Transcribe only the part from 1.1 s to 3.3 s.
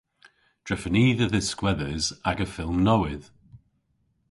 dhe dhiskwedhes aga fylm nowydh.